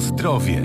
[0.00, 0.62] zdrowie.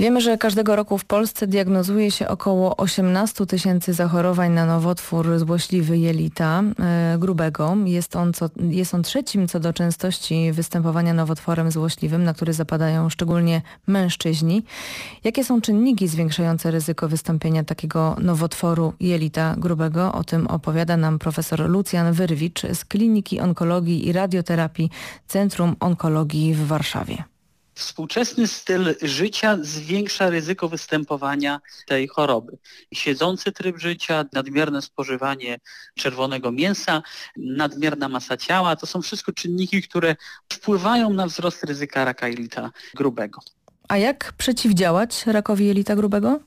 [0.00, 5.98] Wiemy, że każdego roku w Polsce diagnozuje się około 18 tysięcy zachorowań na nowotwór złośliwy
[5.98, 7.76] jelita e, grubego.
[7.84, 13.08] Jest on, co, jest on trzecim co do częstości występowania nowotworem złośliwym, na który zapadają
[13.08, 14.62] szczególnie mężczyźni.
[15.24, 20.12] Jakie są czynniki zwiększające ryzyko wystąpienia takiego nowotworu jelita grubego?
[20.12, 24.90] O tym opowiada nam profesor Lucjan Wyrwicz z Kliniki Onkologii i Radioterapii
[25.26, 27.24] Centrum Onkologii w Warszawie.
[27.80, 32.58] Współczesny styl życia zwiększa ryzyko występowania tej choroby.
[32.94, 35.58] Siedzący tryb życia, nadmierne spożywanie
[35.94, 37.02] czerwonego mięsa,
[37.36, 40.16] nadmierna masa ciała, to są wszystko czynniki, które
[40.52, 43.40] wpływają na wzrost ryzyka raka jelita grubego.
[43.88, 46.40] A jak przeciwdziałać rakowi jelita grubego?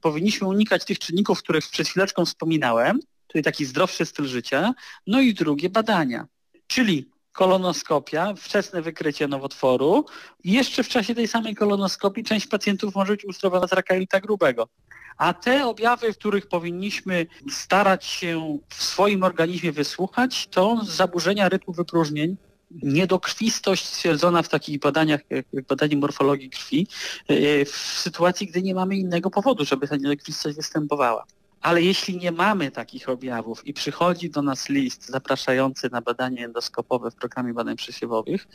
[0.00, 4.74] Powinniśmy unikać tych czynników, których przed chwileczką wspominałem, czyli taki zdrowszy styl życia,
[5.06, 6.26] no i drugie badania,
[6.66, 10.04] czyli kolonoskopia, wczesne wykrycie nowotworu
[10.44, 14.20] i jeszcze w czasie tej samej kolonoskopii część pacjentów może być uzdrowiona z raka jelita
[14.20, 14.68] grubego.
[15.16, 22.36] A te objawy, których powinniśmy starać się w swoim organizmie wysłuchać, to zaburzenia rytmu wypróżnień,
[22.82, 26.86] niedokrwistość stwierdzona w takich badaniach jak badanie morfologii krwi
[27.28, 31.24] e, w sytuacji, gdy nie mamy innego powodu, żeby ta niedokrwistość występowała.
[31.60, 37.10] Ale jeśli nie mamy takich objawów i przychodzi do nas list zapraszający na badanie endoskopowe
[37.10, 38.48] w programie badań przesiewowych,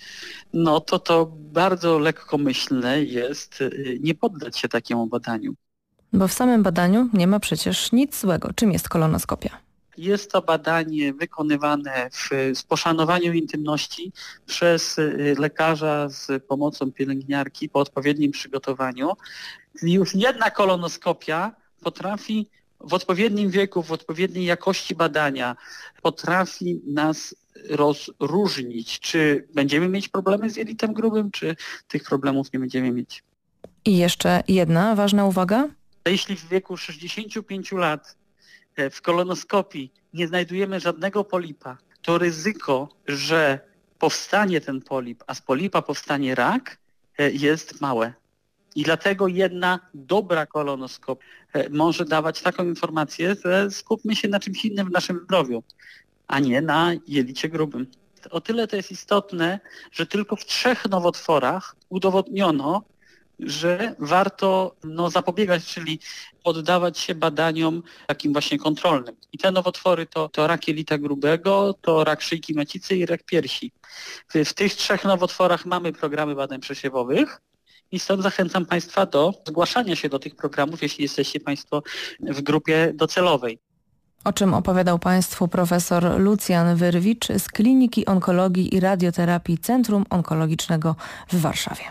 [0.54, 5.56] no to to bardzo lekkomyślne jest y, nie poddać się takiemu badaniu.
[6.14, 8.54] Bo w samym badaniu nie ma przecież nic złego.
[8.56, 9.50] Czym jest kolonoskopia?
[9.98, 14.12] Jest to badanie wykonywane w, z poszanowaniem intymności
[14.46, 19.12] przez y, lekarza z pomocą pielęgniarki po odpowiednim przygotowaniu.
[19.82, 22.50] Już jedna kolonoskopia potrafi
[22.86, 25.56] w odpowiednim wieku, w odpowiedniej jakości badania
[26.02, 27.36] potrafi nas
[27.70, 31.56] rozróżnić, czy będziemy mieć problemy z jelitem grubym, czy
[31.88, 33.24] tych problemów nie będziemy mieć.
[33.86, 35.68] I jeszcze jedna ważna uwaga.
[36.06, 38.16] Jeśli w wieku 65 lat
[38.76, 43.60] e, w kolonoskopii nie znajdujemy żadnego polipa, to ryzyko, że
[44.00, 46.78] powstanie ten polip, a z polipa powstanie rak,
[47.18, 48.14] e, jest małe.
[48.76, 54.66] I dlatego jedna dobra kolonoskopia e, może dawać taką informację, że skupmy się na czymś
[54.66, 55.64] innym w naszym zdrowiu,
[56.28, 57.88] a nie na jelicie grubym.
[58.32, 59.60] O tyle to jest istotne,
[59.92, 62.84] że tylko w trzech nowotworach udowodniono,
[63.40, 66.00] że warto no, zapobiegać, czyli
[66.44, 69.16] poddawać się badaniom takim właśnie kontrolnym.
[69.34, 73.72] I te nowotwory to, to rak jelita grubego, to rak szyjki macicy i rak piersi.
[74.34, 77.42] W, w tych trzech nowotworach mamy programy badań przesiewowych,
[77.92, 81.84] i stąd zachęcam Państwa do zgłaszania się do tych programów, jeśli jesteście Państwo
[82.20, 83.60] w grupie docelowej.
[84.24, 90.96] O czym opowiadał Państwu profesor Lucjan Wyrwicz z Kliniki Onkologii i Radioterapii Centrum Onkologicznego
[91.32, 91.84] w Warszawie.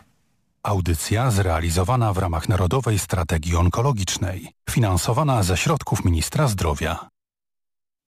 [0.63, 7.14] Audycja zrealizowana w ramach Narodowej Strategii Onkologicznej, finansowana ze środków Ministra Zdrowia.